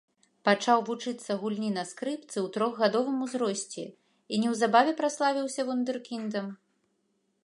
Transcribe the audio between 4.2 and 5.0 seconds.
і неўзабаве